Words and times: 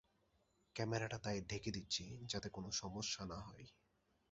ক্যামেরাটা 0.75 1.17
তাই 1.17 1.37
ঢেকে 1.41 1.71
দিচ্ছি, 1.71 2.03
যাতে 2.25 2.47
কোনো 2.49 2.69
সমস্যা 2.71 3.21
না 3.25 3.39
হয়। 3.41 3.65